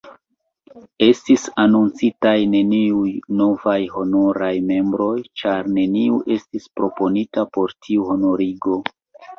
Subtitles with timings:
[1.07, 3.13] Estis anoncitaj neniuj
[3.43, 8.83] novaj honoraj membroj, ĉar neniu estis proponita por tiu honorigo.